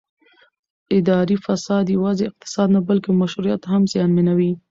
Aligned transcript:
اداري 0.97 1.35
فساد 1.45 1.85
یوازې 1.95 2.23
اقتصاد 2.27 2.67
نه 2.75 2.81
بلکې 2.87 3.09
مشروعیت 3.21 3.61
هم 3.71 3.81
زیانمنوي 3.91 4.51